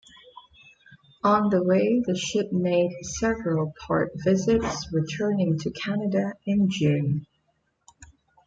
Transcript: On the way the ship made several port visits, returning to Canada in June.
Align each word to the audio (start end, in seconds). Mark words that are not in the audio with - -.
On 1.23 1.51
the 1.51 1.63
way 1.63 2.01
the 2.03 2.15
ship 2.15 2.51
made 2.51 2.89
several 3.03 3.71
port 3.85 4.11
visits, 4.15 4.87
returning 4.91 5.59
to 5.59 5.69
Canada 5.69 6.33
in 6.47 6.71
June. 6.71 7.27